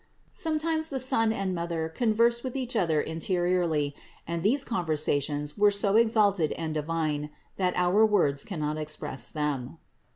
Sometimes 0.31 0.89
the 0.89 0.99
Son 0.99 1.31
and 1.31 1.53
Mother 1.53 1.87
conversed 1.87 2.43
with 2.43 2.55
each 2.55 2.75
other 2.75 2.99
interiorly; 2.99 3.95
and 4.25 4.41
these 4.41 4.65
conver 4.65 4.97
sations 4.97 5.59
were 5.59 5.69
so 5.69 5.95
exalted 5.95 6.53
and 6.53 6.73
divine 6.73 7.29
that 7.57 7.77
our 7.77 8.03
words 8.03 8.43
can 8.43 8.59
not 8.59 8.79
express 8.79 9.29
them. 9.29 9.77